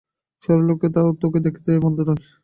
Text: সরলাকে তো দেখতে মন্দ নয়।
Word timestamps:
সরলাকে 0.41 0.87
তো 0.93 0.99
দেখতে 1.39 1.69
মন্দ 1.83 1.99
নয়। 2.07 2.21